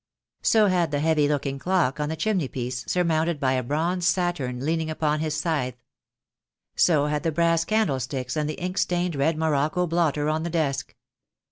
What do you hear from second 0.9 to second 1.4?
heavy